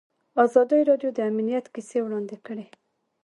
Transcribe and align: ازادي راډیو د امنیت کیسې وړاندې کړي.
ازادي 0.45 0.79
راډیو 0.89 1.09
د 1.13 1.19
امنیت 1.31 1.65
کیسې 1.73 1.99
وړاندې 2.03 2.37
کړي. 2.45 2.65